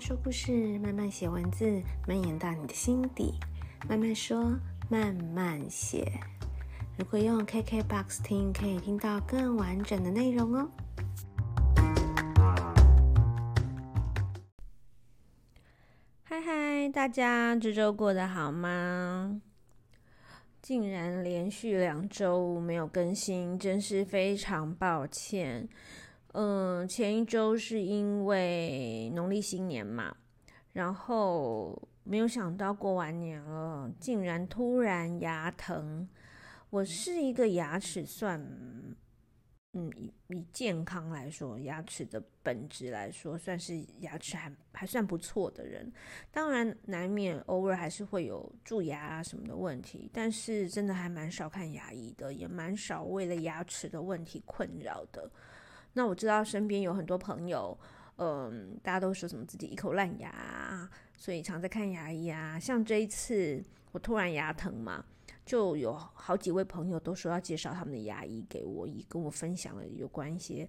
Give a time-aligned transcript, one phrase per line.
[0.00, 3.34] 说故事，慢慢写文字，蔓延到你的心底。
[3.86, 6.10] 慢慢说，慢慢写。
[6.96, 10.70] 如果用 KKBOX 听，可以听到更完整的内容哦。
[16.22, 19.42] 嗨嗨，大家这周过得好吗？
[20.62, 25.68] 竟然连续两周没有更新，真是非常抱歉。
[26.32, 30.16] 嗯，前一周是因为农历新年嘛，
[30.72, 36.08] 然后没有想到过完年了，竟然突然牙疼。
[36.70, 38.40] 我是一个牙齿算，
[39.72, 45.92] 嗯，以以健康来说，牙齿的本质来说，算是牙齿还还算不错的人。
[46.30, 55.28] 当然，难免偶尔还是会有蛀牙啊什么的问题，但是真的还蛮少看牙医的，也蛮少为了牙齿的问题困扰的。
[55.94, 57.76] 那我知道身边有很多朋友，
[58.16, 62.58] 嗯，大家都说什么自己一口烂牙，所以常在看牙医啊。
[62.58, 65.04] 像这一次我突然牙疼嘛，
[65.44, 70.66] 就有好几位朋友都说要介绍他们的牙医给我，以跟我分享了有关一些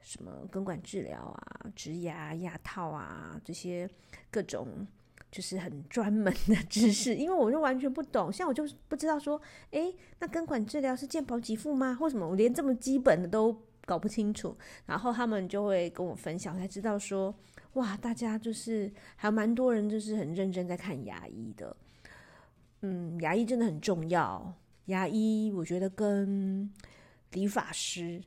[0.00, 3.88] 什么根管治疗啊、植牙、牙套啊这些
[4.30, 4.86] 各种
[5.30, 9.40] 就是很专门的知识，因为我就完全不懂，像我就不知道说，
[9.72, 11.98] 诶，那根管治疗是健保给付吗？
[12.00, 17.34] 为什么我连这么基本的都搞不清楚，然后他们就会跟我分享，才知道说，
[17.72, 21.76] 哇，大家就是还有蛮多人就是很认真在看牙医的，
[22.82, 26.72] 嗯，牙医真的很重要，牙医我觉得跟
[27.32, 28.22] 理发师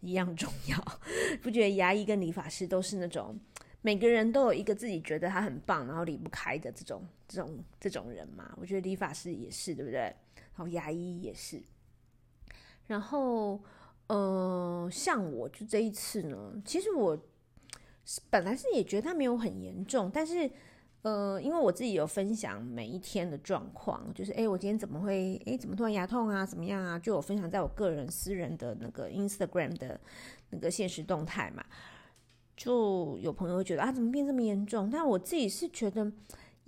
[0.00, 0.98] 一样重要，
[1.40, 3.34] 不觉得牙医跟理发师都是那种
[3.80, 8.54] 每个人都有一个自己觉得他很棒，然后离不开的这种这种这种人嘛？
[8.60, 10.00] 我觉得理发师也是，对不对？
[10.00, 11.62] 然后牙医也是，
[12.86, 13.58] 然后。
[14.08, 17.18] 呃，像我就这一次呢，其实我
[18.30, 20.50] 本来是也觉得它没有很严重，但是
[21.02, 26.98] 呃，因为我自己有分享每一天的状况，就是哎，我今天怎么会哎，怎么突然牙痛啊，怎么样啊？
[26.98, 30.00] 就有分享在我个人私人的那个 Instagram 的
[30.50, 31.64] 那个现实动态嘛，
[32.56, 34.88] 就有朋友觉得啊，怎么变这么严重？
[34.90, 36.10] 但我自己是觉得。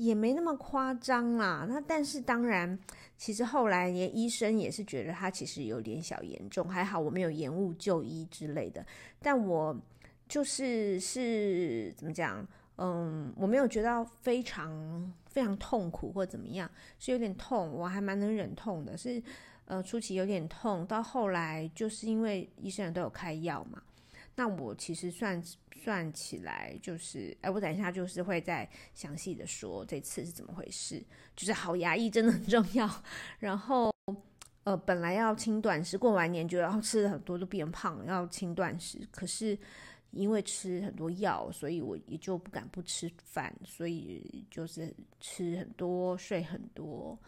[0.00, 2.78] 也没那么夸张啦，那但是当然，
[3.18, 8.82] 其实后来连医生也是觉得他其实有点小严重，还好我没有延误就医之类的。
[9.20, 9.78] 但我
[10.26, 12.46] 就是是怎么讲，
[12.78, 19.22] 嗯，我没有觉得非常非常痛苦或怎么样，是有点痛，我还蛮能忍痛的，是
[19.66, 23.82] 呃初期有点痛，到后来就是因为医生都有开药嘛。
[24.40, 25.38] 那我其实算
[25.82, 31.04] 算起来，就是，哎，我等一下就是会再详细的说这次是怎么回事。
[31.36, 32.88] 就是好牙医真的很重要。
[33.38, 33.94] 然后，
[34.64, 39.06] 呃，本来要轻断食，过完年就要吃了很多都变胖，要轻断食。
[39.10, 39.58] 可是
[40.10, 44.90] 因为吃很多药，所以我也就不敢不吃饭，所以就是
[45.20, 47.18] 吃很多，睡很多。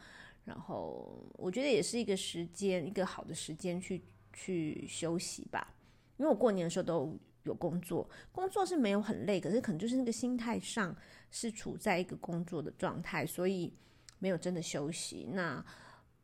[0.47, 4.03] 然后我觉得也是一个时间，一个好的时间去
[4.33, 5.75] 去休息吧。
[6.19, 10.95] 因为我过年的时候都有工作，工作是没有很累，可是可能就是那个心态上
[11.31, 13.73] 是处在一个工作的状态，所以
[14.21, 15.27] 没有真的休息。
[15.33, 15.65] 那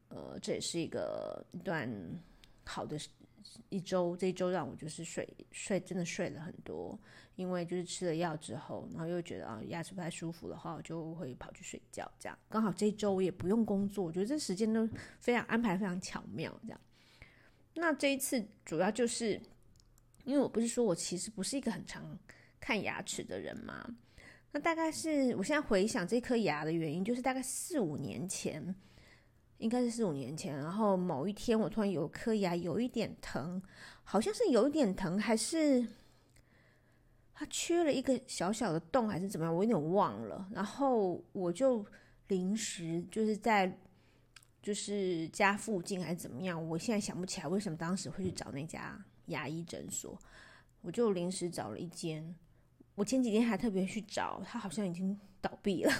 [0.08, 1.90] 呃，这也是一个一段
[2.64, 2.96] 好的
[3.68, 6.96] 一周，这一周让我就是睡睡真的睡了很多，
[7.34, 12.08] 因为就是吃了药之后，然后又觉得啊牙齿不太舒服的话，我就会跑去睡觉。
[12.18, 14.88] 这样刚好这一周我也不用工作，我觉得这时间都
[15.18, 16.56] 非常安排非常巧妙。
[16.62, 16.80] 这样，
[17.74, 19.40] 那这一次主要就是。
[20.28, 22.04] 因为我不是说我其实不是一个很常
[22.60, 23.82] 看牙齿的人嘛，
[24.52, 28.74] 那大概是我现在回想这颗牙的原因，就是大概四五年前，
[29.56, 33.62] 应该是四五年前，然后某一天我突然有颗牙有一点疼，
[34.04, 35.86] 好像是有一点疼，还是
[37.32, 40.46] 它缺了一个小小的洞，还是怎么样，我有点忘了。
[40.52, 41.82] 然后我就
[42.26, 43.78] 临时就是在
[44.60, 49.02] 就是家附近还是怎么样，我现在想不起来为什么当时会去找那家。
[49.28, 50.18] 牙医诊所，
[50.82, 52.34] 我就临时找了一间。
[52.94, 55.92] 我前几天还特别去找，他好像已经倒闭了。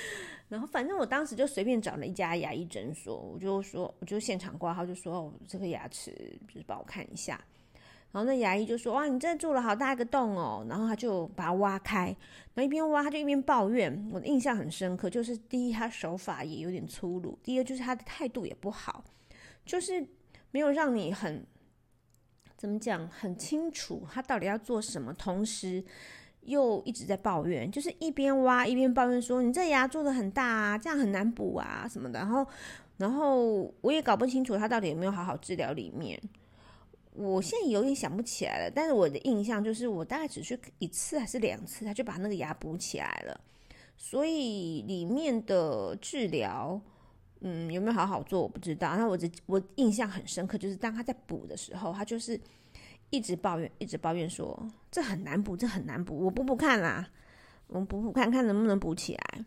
[0.48, 6.12] 然后反正我当时就随便找了一家牙医诊所，我就说，我就现场挂号，就说哦，这个牙齿
[6.48, 7.38] 就是帮我看一下。
[8.10, 10.64] 然后那牙医就说哇，你这住了好大一个洞哦。
[10.66, 12.06] 然后他就把它挖开，
[12.54, 14.08] 然后一边挖他就一边抱怨。
[14.10, 19.04] 我的印象很深刻，就是第一他手法也有点粗鲁，第二就是他的态度也不好，
[19.66, 20.06] 就是
[20.52, 21.44] 没有让你很。
[22.56, 25.84] 怎么讲很清楚，他到底要做什么，同时
[26.42, 32.46] 又一直在抱怨，就是一边挖一边抱怨说：“你这牙做的很大啊，这样很难补啊什么的。”然后，
[32.96, 36.20] 然后我也搞不清楚他到底有没有好好治疗里面。
[37.12, 43.40] 我现在有点想不起来了，但是我的印象就是我大概只去一次还是两次，他就把那个牙补起来了。
[43.96, 46.78] 所以里面的治疗，
[47.40, 48.96] 嗯，有没有好好做我不知道。
[48.96, 52.40] 那我只我印象很深刻，就是当他在补的时候，他就是
[53.10, 57.08] 一直抱怨，一直抱怨说这很难补，这很难补，我补补看啦，
[57.66, 59.44] 我补补看看能不能补起来。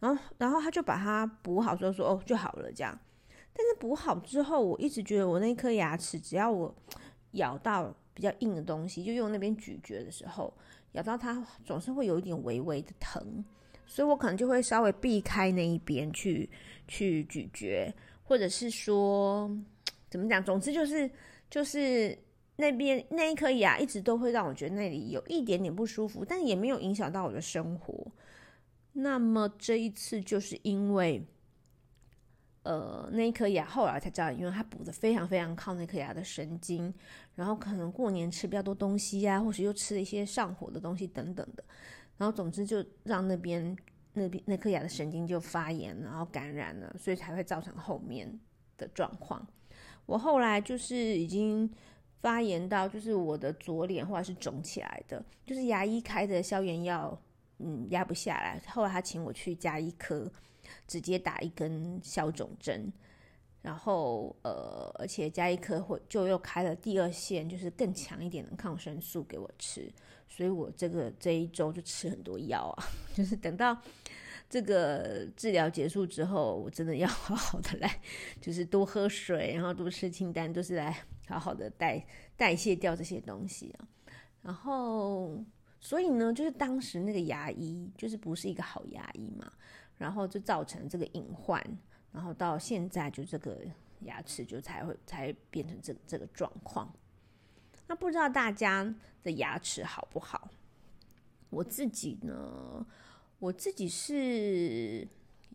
[0.00, 2.98] 然后，然后他就把它补好之后说哦就好了这样。
[3.52, 6.74] 但是补好之后，我一直觉得我那颗牙齿，只要我
[7.32, 10.52] 咬到比较硬的东西，就用那边咀嚼的时候，
[10.92, 13.44] 咬到它总是会有一点微微的疼，
[13.92, 16.48] 所以我可能就会稍微避开那一边去
[16.88, 17.92] 去咀嚼，
[18.24, 19.50] 或者是说
[20.08, 21.10] 怎么讲，总之就是
[21.50, 22.18] 就是
[22.56, 28.06] 那边那一颗牙一直都会让我觉得那里有一点点不舒服，但也没有影响到我的生活。
[28.94, 31.22] 那么这一次就是因为。
[32.64, 36.94] 呃，那一颗牙后来才知道，因为它补的非常非常靠那颗牙的神经，
[37.34, 41.64] 然后可能过年吃比较多东西呀、或许又吃了一些上火的东西等等的，
[42.16, 43.76] 然后总之就让那边
[44.12, 48.40] 那边那颗牙的神经就发炎，然后感染了，所以才会造成后面
[48.76, 49.46] 的状况。
[50.06, 51.70] 我后来就是已经
[52.20, 57.20] 发炎到，就是我的左脸后来是肿起来的，就是牙医开的消炎药，
[57.58, 60.30] 嗯，压不下来，后来他请我去加医科。
[60.86, 62.90] 直接打一根消肿针，
[63.60, 69.92] 然后呃，而且加一颗会就又开了第二线，就是更强一点的抗生素给我吃，
[70.34, 73.76] 所以我这个这一周就吃很多药啊， 就是等到
[74.48, 78.00] 这个治疗结束之后，我真的要 好好的来，
[78.40, 82.06] 就是多喝水，然后多吃清淡，都是来好好的代
[82.36, 83.88] 代谢掉这些东西啊。
[84.40, 85.44] 然后
[85.78, 89.52] 所以呢，就是当时那个牙医就是不是一个好牙医嘛。
[89.98, 91.64] 然后就造成这个隐患，
[92.10, 93.60] 然后到现在就这个
[94.00, 96.92] 牙齿就才会才变成这这个状况。
[97.92, 100.48] 那不知道大家的牙齿好不好？
[101.50, 102.86] 我自己呢，
[103.38, 105.06] 我自己是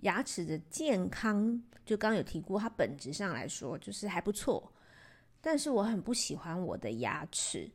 [0.01, 4.71] 牙齿的健康，就刚刚有提过，它本质上来说就是还不错。
[5.41, 7.71] 但是我很不喜欢我的牙齿，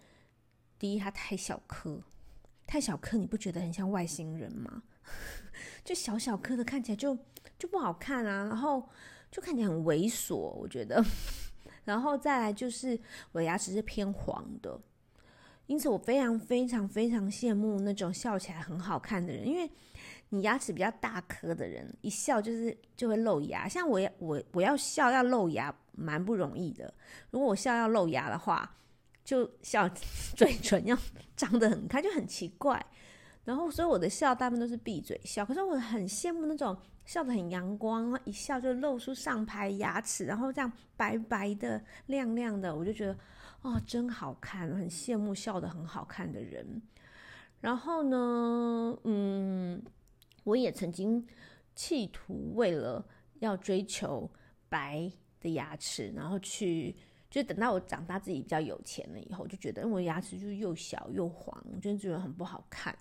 [0.78, 2.00] 第一它太小颗，
[2.64, 4.84] 太小颗，你不觉得很像外星人吗？
[5.82, 7.18] 就小小颗的，看起来就
[7.58, 8.88] 就不好看啊，然后
[9.28, 11.04] 就看起来很猥琐，我觉得。
[11.84, 12.98] 然后再来就是
[13.32, 14.80] 我牙齿是偏黄的，
[15.66, 19.70] 因此我非常非常非常羡慕那种笑起来很好看的人，因为
[20.30, 23.68] 你牙齿比较大颗的人，一笑就是就会露牙。
[23.68, 26.92] 像我我我要笑要露牙蛮不容易的，
[27.30, 28.76] 如果我笑要露牙的话，
[29.24, 29.88] 就笑
[30.34, 30.96] 嘴唇要
[31.36, 32.84] 张得很开，就很奇怪。
[33.44, 35.44] 然后，所以我的笑大部分都是闭嘴笑。
[35.44, 43.16] 可是我很羡慕那种笑得很阳光，一笑就露出上排牙齿，然后这样白白的、亮亮的，我就觉得
[43.62, 46.80] 哦，真好看，很羡慕笑得很好看的人。
[47.60, 49.82] 然后呢，嗯，
[50.44, 51.26] 我也曾经
[51.74, 53.04] 企图为了
[53.40, 54.30] 要追求
[54.68, 55.10] 白
[55.40, 56.94] 的牙齿，然后去，
[57.30, 62.96] 就等到我长大自己比较有钱了以后，就觉得因为我牙齿就是又小又黄，我就觉得很不好看。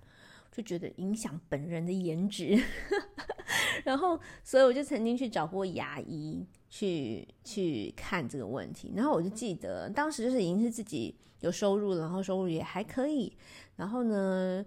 [0.51, 2.61] 就觉得影响本人的颜值，
[3.83, 8.93] 然后所以我就曾经去找过牙医去去看这个问题。
[8.95, 13.35] 然后我就记得当时就是已经是自己有收入，然后收入也还可以，
[13.75, 14.65] 然后呢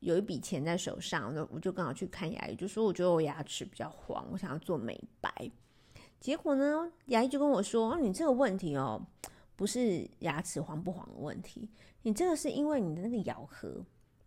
[0.00, 5.30] 有一笔钱在手上，那我就刚好去看牙医，就说我觉得我牙齿比较黄，我想要做美白。
[6.18, 9.00] 结果呢，牙医就跟我说：“哦，你这个问题哦，
[9.54, 11.68] 不是牙齿黄不黄的问题，
[12.02, 13.84] 你这个是因为你的那个咬合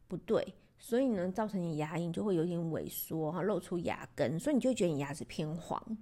[0.08, 5.98] 不对。”所以呢，造成你牙龈就会有点萎缩，哈，露出牙根，所以你就会觉得你牙齿偏黄。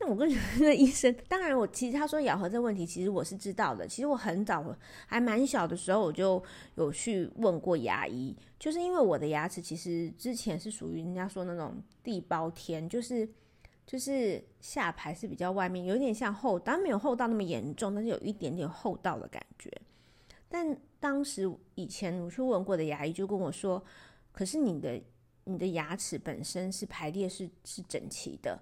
[0.00, 3.88] 那我跟 那医生，当然我其实他说咬合这问题，其实我是知道的。
[3.88, 4.64] 其实我很早
[5.06, 6.40] 还蛮小的时候，我就
[6.76, 11.74] 有去问过牙医，就是因为我的牙齿其实之前是属于人家说那种
[12.04, 13.28] 地包天，就是
[13.84, 19.68] 就是下排是比较外面，有点像厚，当然没有厚到那么严重，但是有一点点厚到的感觉。
[20.48, 23.84] 但当时以前我去问过的牙医就跟我说，
[24.32, 25.00] 可是你的
[25.44, 28.58] 你的牙齿本身是排列是是整齐的，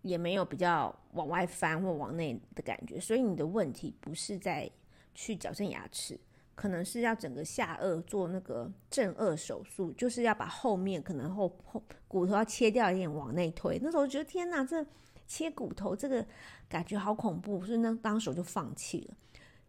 [0.00, 4.70] 也没有比较往外翻或往内的感觉，所以你的问题不是在
[5.14, 6.18] 去矫正牙齿，
[6.54, 13.78] 可能是要整个下颚做那个正颚手术，就是要把后面可能后后骨头要切掉一点往内推。
[13.82, 14.84] 那时候我觉得天哪，这
[15.26, 16.26] 切骨头这个
[16.68, 19.16] 感觉好恐怖，所以那当时我就放弃了，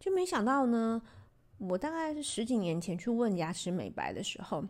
[0.00, 1.02] 就没想到呢。
[1.68, 4.64] 我大概是十几年前去问牙齿美白的时候，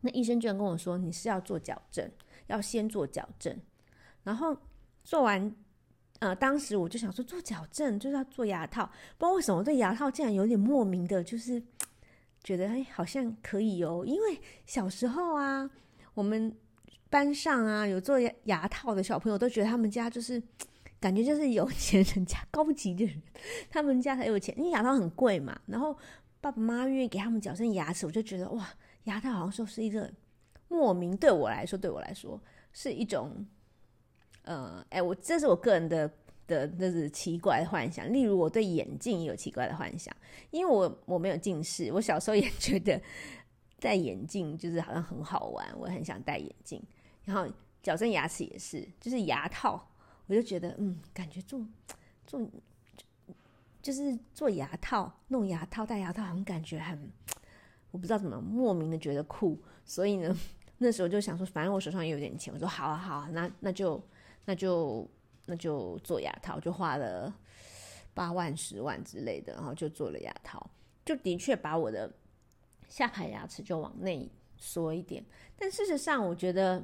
[0.00, 2.10] 那医生居然跟我说：“你是要做矫正，
[2.46, 3.56] 要先做矫正，
[4.22, 4.56] 然后
[5.04, 5.54] 做完
[6.20, 11.62] 呃，当时我就想说做矫正就是要做牙套，不知道为什么对牙套竟然有点莫名的，就是
[12.42, 14.04] 觉得哎，好像可以哦。
[14.06, 15.70] 因为小时候啊，
[16.14, 16.52] 我们
[17.08, 20.42] 班上啊有做牙牙套的小朋友，都觉得他们家就是
[21.00, 23.22] 感觉就是有钱人家 高级的人，
[23.70, 25.60] 他们家才有钱，因为牙套很贵嘛。
[25.66, 25.96] 然后
[26.40, 28.68] 爸爸妈妈愿意给他们矫正牙齿，我就觉得哇，
[29.04, 30.12] 牙套好像说是一个
[30.68, 32.40] 莫名，对我来说，对我来说
[32.72, 33.46] 是一种。
[34.42, 36.10] 呃，哎，我这是我个人的
[36.46, 38.10] 的，那是奇怪的幻想。
[38.10, 40.14] 例如，我对眼镜也有奇怪的幻想，
[40.50, 42.98] 因为我我没有近视，我小时候也 觉得
[43.78, 46.82] 戴眼镜就是好像很好玩，我很想戴眼镜。
[47.26, 47.46] 然后
[47.82, 49.87] 矫正牙齿也是，就是牙套，
[50.28, 51.60] 我就觉得嗯，感觉做
[52.24, 52.40] 做
[53.82, 57.10] 就是做牙套，弄牙套戴牙套，好像感觉很，
[57.90, 59.60] 我不知道怎么莫名的觉得酷。
[59.84, 60.32] 所以呢，
[60.78, 64.00] 那时候就想说，反正我手上也有点钱，我说好啊好啊，那那就。
[64.50, 65.06] 那就
[65.44, 67.30] 那就做牙套，就花了
[68.14, 70.70] 八万、十万之类的，然后就做了牙套，
[71.04, 72.10] 就的确把我的
[72.88, 75.22] 下排牙齿就往内缩一点。
[75.54, 76.82] 但事实上，我觉得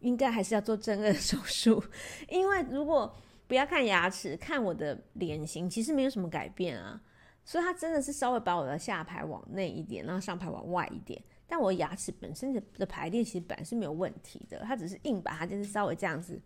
[0.00, 1.82] 应该还是要做正顎手术，
[2.28, 3.14] 因为如果
[3.46, 7.00] 不要看牙齿，看我的脸型，其实没有什么改变啊。
[7.44, 11.20] 所以它真的是稍微把我的下排往内一点，然后上排往外一点。
[11.46, 16.40] 但我牙齿本身的的排列其实本来是没有问题的，它只是硬把它就是稍微这样子。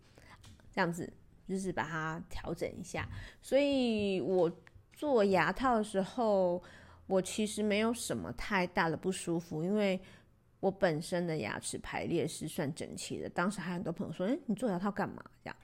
[0.73, 1.09] 这样子
[1.47, 3.07] 就是把它调整一下，
[3.41, 4.51] 所以我
[4.91, 6.61] 做牙套的时候，
[7.07, 9.97] 我其实没有什么太大的不舒服，因为
[10.59, 13.29] 我本身的牙齿排列是算整齐的。
[13.29, 15.55] 当时还很多朋友说：“哎，你做牙套干嘛？”这样，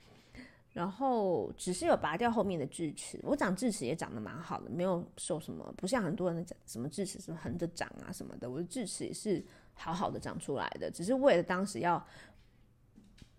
[0.72, 9.44] 然后只是有拔掉后面的智齿，我长智齿也长得蛮好的，没有受什么，不像很多人的什么智齿是横着长啊什么的，我的智齿也是
[9.74, 12.04] 好好的长出来的，只是为了当时要。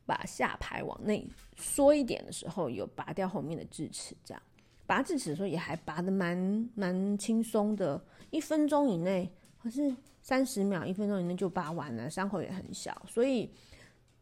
[0.05, 4.43] 把下排往内缩一点的时候，有拔掉后面的智齿，这样
[4.86, 13.51] 拔智齿的时候也还拔得蛮蛮轻松的，一分钟以内，可是三十秒，一分钟以内就拔完了，伤口也很小，所以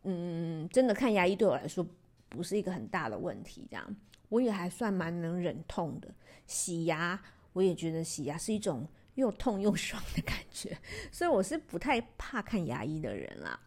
[0.01, 1.87] 嗯，真的看牙医对我来说
[2.27, 3.95] 不是一个很大的问题，这样
[4.27, 6.11] 我也还算蛮能忍痛的。
[6.47, 7.21] 洗牙
[7.53, 10.75] 我也觉得洗牙是一种又痛又爽的感觉，
[11.11, 13.59] 所以我是不太怕看牙医的人啦。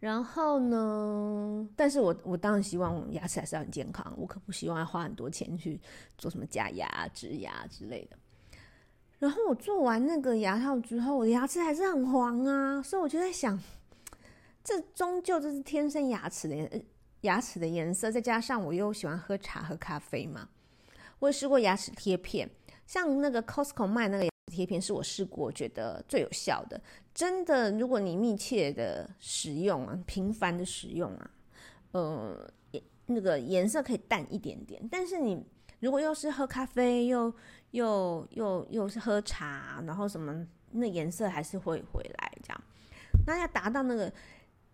[0.00, 1.66] 然后呢？
[1.76, 5.80] 但是我我当然希望牙齿还是要很健康，我可不希望花很多钱去
[6.18, 8.18] 做什么假牙、植牙之类的。
[9.18, 13.58] 然后我做完那个牙套之后，我的牙齿还是很黄啊，所以我就在想，
[14.62, 16.82] 这终究这是天生牙齿的
[17.22, 20.48] 牙齿的颜色，再加上我又喜欢喝茶、喝咖啡嘛。
[21.20, 22.50] 我也试过牙齿贴片，
[22.86, 24.30] 像那个 Costco 卖那个牙。
[24.52, 26.80] 贴片是我试过觉得最有效的，
[27.14, 31.30] 真的，如果你密切的使用啊，频繁的使用啊，
[31.92, 32.50] 呃，
[33.06, 34.86] 那个颜色可以淡一点点。
[34.92, 35.42] 但是你
[35.80, 37.34] 如果又是喝咖啡，又
[37.74, 42.64] 又又又是喝茶，然后什么，那颜色还是会回来这样。
[43.26, 44.12] 那要达到那个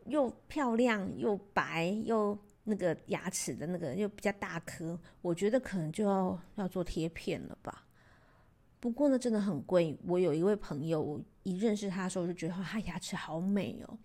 [0.04, 7.86] 又漂亮又白又那个牙齿的那个又比较大颗，我觉得可能就要要做贴片了吧。
[8.78, 9.98] 不过呢，真的很贵。
[10.06, 13.98] 我有一位朋友，我一认识他的时候，我就觉得他牙齿好美哦。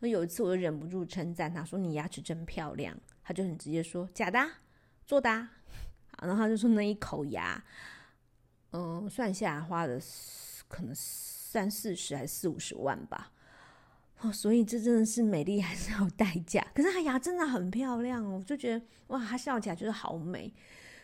[0.00, 4.38] 那有一次，我就忍不住称赞他说：“你牙齿真漂亮。”他就很直接说：“假的，
[5.06, 5.30] 做的。”
[6.22, 7.62] 然后他就说：“那一口牙，
[8.76, 10.00] 嗯，算下来花了
[10.66, 13.30] 可能三四十还是四五十万吧。”
[14.20, 16.66] 哦，所以这真的是美丽还是要代价。
[16.74, 20.52] 可是他牙真的很漂亮哦，我就觉得哇，他笑起来就是好美。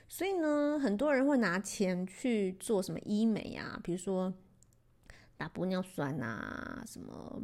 [0.09, 4.33] 所以呢，很多人会拿钱去做什么医美啊，比如说
[5.37, 7.41] 打玻尿酸啊，什么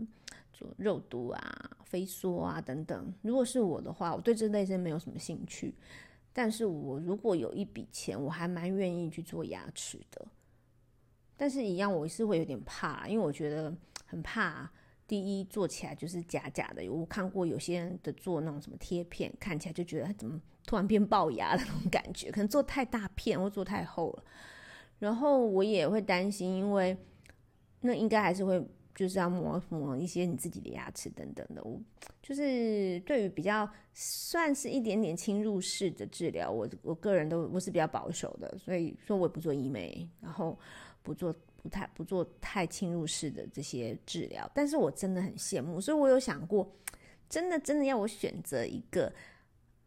[0.52, 3.14] 做肉毒啊、飞梭啊等等。
[3.22, 5.74] 如果是我的话，我对这类型没有什么兴趣。
[6.38, 10.26] 但是我如果有一笔钱，我还蛮愿意去做牙齿的。
[11.34, 13.74] 但是，一样我是会有点怕，因为我觉得
[14.04, 14.70] 很怕。
[15.06, 16.86] 第一，做起来就是假假的。
[16.92, 24.24] 我看过有些人的做那种什么贴片，看起来就觉得怎么突然变龅牙的那种感觉，可能做太大片或做太厚了。
[24.98, 26.94] 然后我也会担心，因为
[27.80, 28.62] 那应该还是会
[28.96, 31.62] 就是要磨磨一些你自己的牙齿等等的。
[31.62, 31.80] 我
[32.20, 40.58] 就是对于比较算是一点点侵入式的治疗，我我个人都我是比较保守的，所以说我也不做医美，然后
[41.04, 41.32] 不做。
[41.62, 46.72] 不太不做太侵入式的这些治疗，但是我真的很羡慕，所以我有想过，
[47.28, 49.12] 真的真的要我选择一个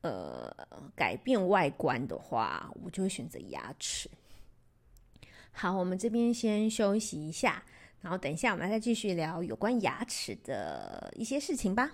[0.01, 0.53] 呃
[0.93, 4.09] 改变外观的话，我就会选择牙齿。
[5.53, 7.63] 好，我们这边先休息一下，
[8.01, 11.91] 然后等一下我们再继续聊有关牙齿的一些事情吧。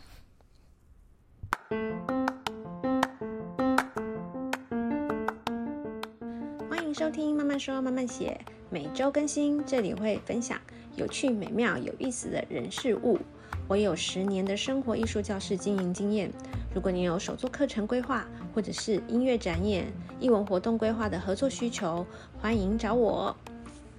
[6.70, 10.60] 欢迎收听慢慢说慢慢写，每周更新，这里会分享
[10.96, 13.20] 有趣、美妙、有意思的人事物。
[13.68, 16.32] 我有十年的生活艺术教室经营经验。
[16.74, 22.06] 如果你有手作课程规划，或者是音乐展演、艺文活动规划的合作需求，
[22.40, 23.36] 欢迎找我。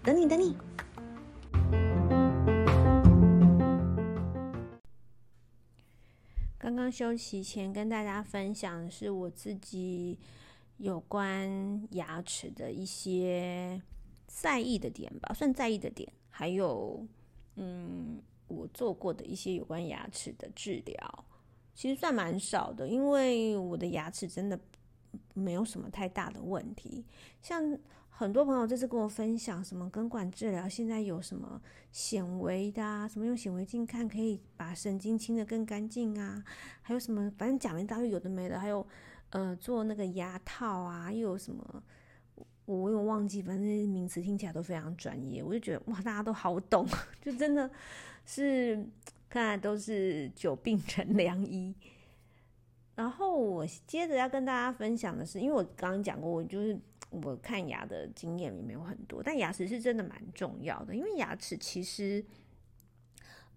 [0.04, 0.56] 等你，等你。
[6.66, 10.18] 刚刚休息前跟大家分享的是我自己。
[10.78, 13.80] 有关牙齿的一些
[14.26, 17.02] 在意的点吧，算在意的点，还有，
[17.54, 21.24] 嗯，我做过的一些有关牙齿的治疗，
[21.74, 24.60] 其实算蛮少的，因为我的牙齿真的
[25.32, 27.06] 没有什么太大的问题。
[27.40, 27.78] 像
[28.18, 31.60] 很多朋友这次跟我分享什么根管治疗，现在有什么
[31.92, 36.42] 显微的啊，什么用显微镜看可以把神经清得更干净啊，
[36.80, 38.86] 还有什么，反正讲一大堆有的没的，还有。
[39.30, 41.82] 呃，做那个牙套啊，又有什么？
[42.64, 45.42] 我我有忘记，反正那些名词听起来都非常专业。
[45.42, 46.86] 我就觉得哇，大家都好懂，
[47.20, 47.68] 就真的
[48.24, 48.88] 是
[49.28, 51.74] 看来都是久病成良医。
[52.94, 56.78] 然后我接着要跟大家分享的是，因为我刚刚讲过，我就是
[57.10, 62.24] 我看牙的经验也没有很多，但牙齿是真的蛮重要的，因为牙齿其实。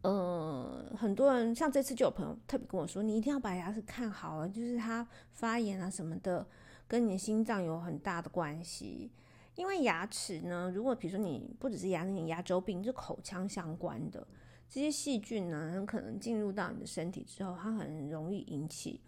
[0.01, 6.47] 呃，很多人像这次就有朋友特别跟我说，你一定要把牙齿看好了，就是它发炎啊什么的，
[6.87, 9.11] 跟你的心脏有很大的关系。
[9.55, 14.25] 因为牙齿呢，如果比如说你不只是牙龈牙周病，是口腔相关的
[14.69, 19.01] 这些细菌呢，很可能进入到你的身体之后，它很容易引起。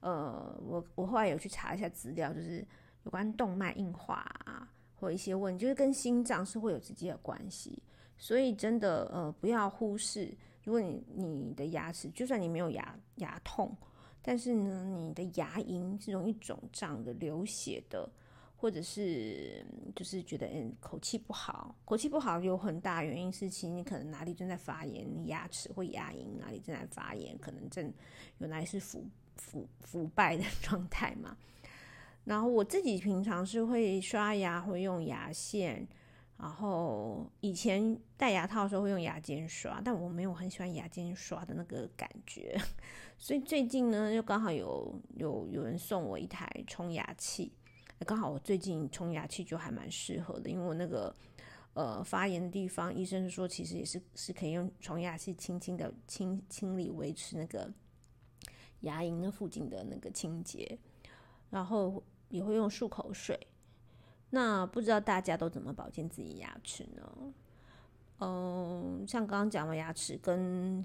[0.00, 2.66] 呃，我我后来有去查一下资料，就是
[3.04, 7.82] 有关动脉硬化啊，或一些问题，就是跟心脏是会有直接的关系。
[8.18, 10.32] 所以真的，呃，不要忽视。
[10.62, 13.76] 如果你你的牙齿，就算你没有牙牙痛，
[14.22, 18.08] 但是呢，你的牙龈是容易肿胀的、流血的，
[18.56, 19.66] 或者是
[19.96, 27.92] 就是觉得嗯口气不好，口气不好有很大原因是其实你可能哪里正在发炎，你牙齿或牙龈哪里正在发炎，可能正
[28.38, 31.36] 有哪里是腐腐腐败的 状态嘛。
[32.24, 35.86] 然后我自己平常是会刷牙，会用牙线。
[36.38, 42.60] 然后以前戴牙套的时候会用牙尖刷，但我没有很喜欢牙尖刷的那个感觉，
[43.16, 47.52] 所以最近呢，就刚好有有有人送我一台冲牙器，
[48.04, 51.14] 刚好我最近冲牙器就还蛮适合的，因为我那个
[51.74, 57.72] 呃发炎的地方，医生说其实也是是可以用冲牙器轻轻的清清理，维持那个
[58.80, 60.76] 牙龈那附近的那个清洁，
[61.50, 63.38] 然后也会用漱口水。
[64.30, 67.32] 那不知道大家都怎么保健自己牙齿呢？
[68.18, 70.84] 嗯，像刚刚讲的牙齿跟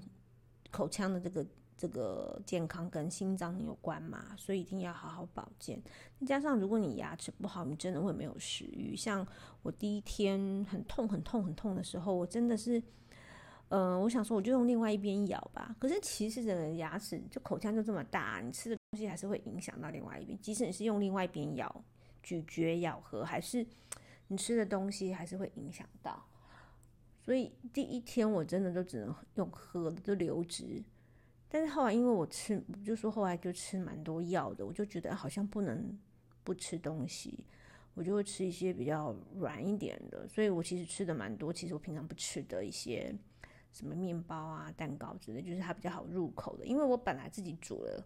[0.70, 5.80] 口腔的这个这个健康跟心脏有关嘛，所以一定要好好保健。
[6.26, 8.94] 加上如果你牙齿不好，你真的会没有食欲。
[8.94, 9.26] 像
[9.62, 12.82] 我第一天很痛很痛很痛的时候，我真的是，
[13.68, 15.74] 嗯，我想说我就用另外一边咬吧。
[15.78, 21.84] 可是其实整个牙齿就口腔就这么大，你吃的东西还是会影响到另外一边，即使你是用另外一边咬。
[22.20, 23.64] 咀嚼、咬合，还是
[24.26, 26.22] 你吃的东西，还是会影响到。
[27.22, 30.82] 所以第一天我真的就只能用喝的，就流质。
[31.48, 35.98] 但是后来因为我吃，就说后来就吃蛮多药的，我就觉得好像不能
[36.42, 37.44] 不吃东西，
[37.94, 40.26] 我就会吃一些比较软一点的。
[40.28, 43.14] 所以我其实吃的蛮多，其实我平常不吃的一些
[43.72, 46.66] 什么面包啊、蛋糕之类，就是它比较好入口的。
[46.66, 48.04] 因为我本来自己煮了。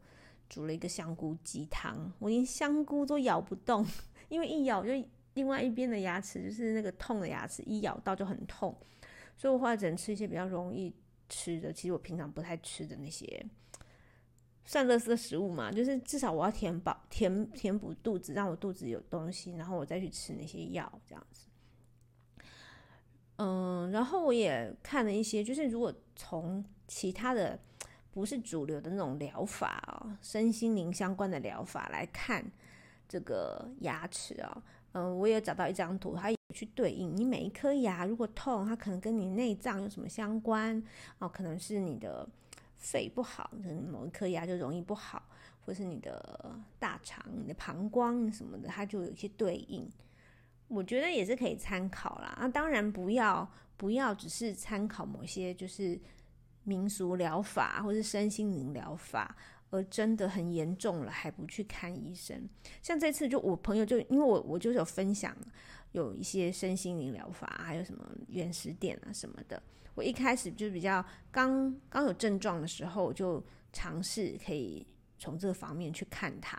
[0.52, 3.86] 煮了一个香菇鸡汤，我连香菇都咬不动，
[4.28, 4.90] 因为一咬就
[5.32, 8.76] 另外一边的牙齿，就是那个痛的牙齿，一咬到就很痛，
[9.34, 10.94] 所以我后来只能吃一些比较容易
[11.30, 13.42] 吃的，其实我平常不太吃的那些
[14.66, 21.46] 算垃圾食物嘛，就是至少我要填饱、填填补肚子，让我肚子有东西，然后我再去吃那些药，这样子。
[23.36, 27.58] 嗯，然后我也看了一些，就是如果从其他的。
[28.12, 32.44] 不是主流的那种疗法哦，身心灵相关的疗法来看
[33.08, 40.80] 这个牙齿啊，嗯，我也找到一张图，它有去对应你每一颗牙如果痛，它可能跟你内脏有什么相关
[41.20, 42.28] 哦，可能是你的
[42.76, 45.22] 肺不好，可能某一颗牙就容易不好，
[45.64, 49.90] 或是你的大肠、你的膀胱什么的，它就有一些对应，
[50.68, 52.36] 我觉得也是可以参考啦。
[52.38, 55.98] 啊，当然不要不要只是参考某些就是。
[56.64, 59.36] 民俗疗法或是身心灵疗法，
[59.70, 62.48] 而真的很严重了还不去看医生。
[62.82, 65.36] 像这次就我朋友就因为我我就是有分享
[65.92, 69.62] 有一些身心灵疗法，还有什么原始点啊什么的。
[69.94, 74.86] 我一开始就比较刚刚有症状的时候，我就尝试可以
[75.18, 76.58] 从这个方面去看他。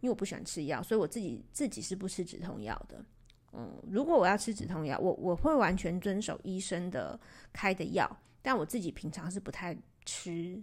[0.00, 3.04] 因为我不喜欢吃药，所以我自己自己是不吃止痛药的。
[3.52, 7.18] 嗯，如果我要吃止痛药，我我会完全遵守医生的
[7.52, 10.60] 开的药，但我自己平常是不太吃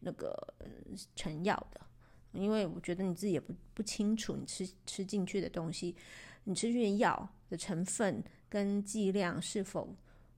[0.00, 0.54] 那个
[1.16, 1.80] 成药的，
[2.32, 5.96] 因为我觉得你自己也不不清楚你吃吃进去的东西，
[6.44, 9.94] 你吃进去的药的成分跟剂量是否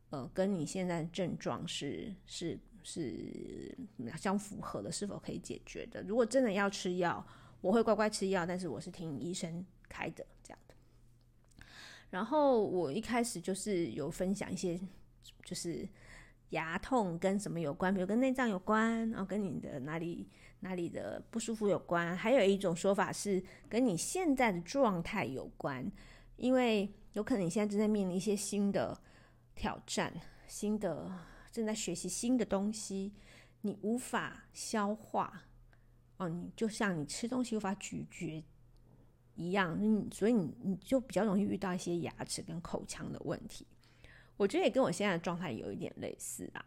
[0.08, 3.76] 呃跟你现在的症状是是是
[4.16, 6.02] 相符合的，是否可以解决的？
[6.02, 7.24] 如果真的要吃药，
[7.60, 10.74] 我会乖乖吃药，但是我是听医生开的这样的。
[12.08, 14.80] 然后我一开始就是有分享一些，
[15.44, 15.86] 就是
[16.50, 20.28] 牙痛跟什么有关，比如跟内脏有关，然后跟你的哪里
[20.60, 22.16] 哪里的不舒服有关。
[22.16, 25.90] 还有一种说法是跟你现在的状态有关，
[26.36, 28.96] 因为有可能你现在正在面临一些新的
[29.54, 30.12] 挑战，
[30.46, 31.10] 新的
[31.50, 33.12] 正在学习新的东西，
[33.62, 35.44] 你无法消化，
[36.18, 38.44] 哦，你就像你吃东西无法咀嚼。
[39.36, 43.66] 一样，嗯，所以你你就比较容易遇到一些牙齿跟口腔的问题。
[44.40, 46.64] 我觉得也跟我现在的状态有一点类似啊。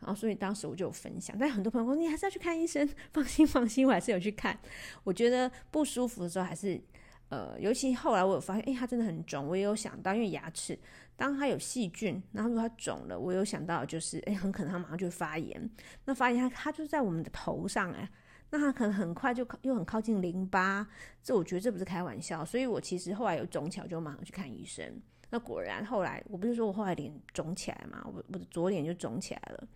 [0.00, 4.58] 然后，所以当时我就有分享，但很多朋友说你还是要去看医生，放心放心，我还是有去看。
[5.04, 6.80] 我觉得不舒服的时候还是，
[7.28, 9.46] 呃，尤其后来我有发现，哎，它真的很肿。
[9.46, 10.78] 我也有想到，因为牙齿
[11.14, 15.70] 当它有细菌，然后如果它肿了，我有想到就是，哎，很可能它马上就会发炎。
[16.06, 18.08] 那发炎它它就在我们的头上，哎。
[18.52, 20.84] 那他可能很快就又很靠近淋巴，
[21.22, 25.00] 这我觉得这不是开玩笑，所以我其实后来有肿起来就马上去看医生。
[25.30, 29.68] 那果然后来，我不是说我后来脸肿起来嘛，我我的左脸就肿起来了。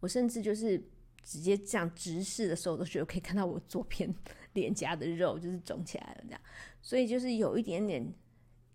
[0.00, 0.82] 我甚至就是
[1.22, 4.12] 直接这样直视的时候，我都觉得可以看到我左边
[4.54, 6.40] 脸颊的肉就是肿起来了这样，
[6.80, 8.12] 所以就是有一点点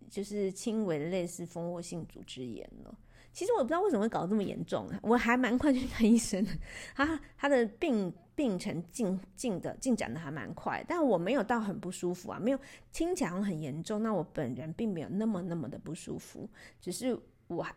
[0.10, 2.98] 就是轻微的类似蜂窝性组织炎了。
[3.38, 6.52] 其实我不知道为什么会搞得这么严重，我还蛮快去看医生的，
[6.98, 12.60] 他他的病病程进进的进展的还蛮快，但我没有到很不舒服啊，没有
[12.92, 14.02] 听起来很严重。
[14.02, 16.50] 那我本人并没有那么那么的不舒服，
[16.82, 17.72] 只是我还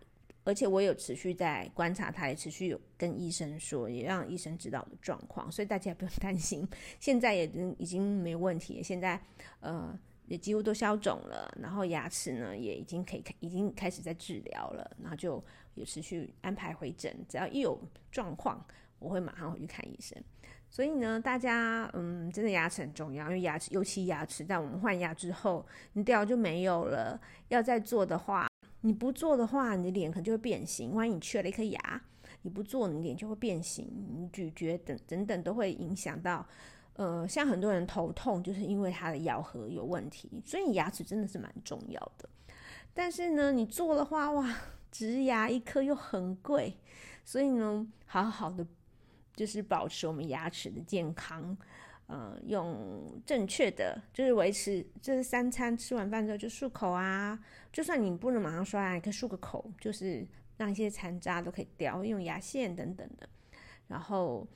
[0.44, 6.66] 而且我有持续在观察他，也持续有跟医生说，也让医生知道我的状况，所以大家不用担心，
[6.98, 7.44] 现在也
[7.76, 9.20] 已经没问题，现在
[9.60, 9.94] 呃。
[10.30, 17.76] 也几乎都消肿了，然后牙齿呢也已经可以已经开始在治疗了，然后就也持续安排回诊，只要一有
[18.12, 18.64] 状况，
[19.00, 20.16] 我会马上回去看医生。
[20.68, 27.20] 所以呢，大家嗯，真的牙齿很重要，因为牙齿尤其牙齿，在我们换牙之后，你掉就没有了。
[27.48, 28.46] 要再做的话，
[28.82, 30.94] 你不做的话，你的脸可能就会变形。
[30.94, 32.02] 万一你缺了一颗牙，
[32.42, 33.84] 你不做，你脸就会变形，
[34.16, 36.46] 你咀嚼等等等都会影响到。
[37.00, 42.28] 呃，像很多人头痛，就是因为他的咬合有问题，所以牙齿真的是蛮重要的。
[42.92, 44.54] 但是呢，你做的话，哇，
[44.92, 46.76] 植牙一颗又很贵，
[47.24, 48.66] 所以呢，好好的
[49.34, 51.56] 就是保持我们牙齿的健康，
[52.06, 63.26] 呃，用正确的，就是维持，就是三餐吃完饭之后就漱口啊，就算你不能马上刷牙，你可以漱个口，就是让一些残渣都可以掉，用牙线等等的，
[63.88, 64.46] 然后。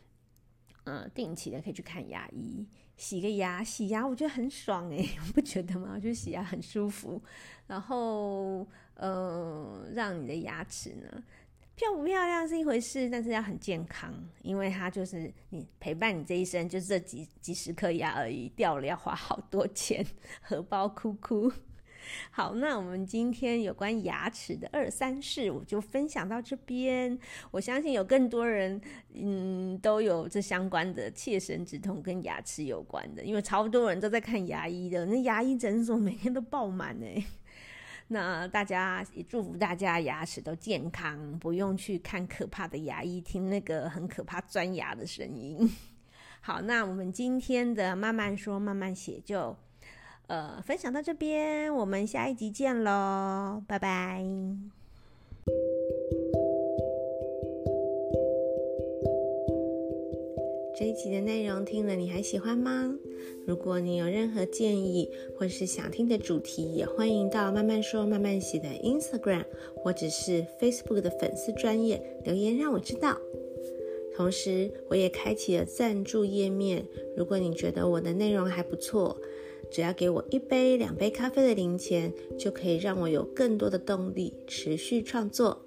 [0.85, 2.66] 嗯，定期的可以去看牙医，
[2.97, 5.92] 洗个牙，洗牙我觉得很爽诶， 不觉得吗？
[5.94, 7.23] 我觉得洗牙很舒服，
[7.66, 11.25] 然后呃，让你的牙齿呢
[11.75, 20.07] 漂不漂亮是一回事，但是要很健康，因为它就是你陪伴你这一生，就是这几几十颗牙而已，掉了要花好多钱，
[20.40, 21.51] 荷包哭哭。
[22.31, 27.19] 好，那我们今天有关牙齿的二三事，我就分享到这边。
[27.51, 28.81] 我相信有更多人，
[29.14, 37.25] 嗯，都有这相关的切身之痛跟牙齿有关的，因为超多人都在看牙医的，那牙医诊所每天都爆满哎。
[38.09, 45.71] 那大家也祝福大家牙齿都健康，不用去看可怕的牙医，听那个很可怕钻牙的声音。
[46.43, 49.57] 好，那我们今天的慢慢说慢慢写就。
[50.27, 54.25] 呃，分享到这边，我们下一集见喽，拜拜。
[60.77, 62.93] 这一集的内容听了你还喜欢吗？
[63.47, 69.45] 如果你有任何建议或是想听的主题，也欢迎到慢慢说慢慢写的 Instagram
[69.77, 73.19] 或者是 Facebook 的粉丝专业留言让我知道。
[74.17, 79.21] 同时，我也开启了赞助页面，如果你觉得我的内容还不错。
[79.70, 85.62] 只要给我一杯、两杯咖啡的零钱，就可以让我有更多的动力持续创作。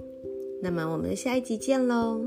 [0.61, 2.21] 那么，我们下一集见喽！